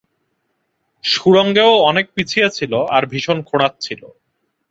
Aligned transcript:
সুড়ঙ্গে 1.03 1.63
ও 1.63 1.75
অনেক 1.83 2.05
পিছিয়ে 2.15 2.47
ছিল, 2.49 2.73
আর 2.89 3.03
ভীষণ 3.05 3.37
খোঁড়াচ্ছিল। 3.41 4.01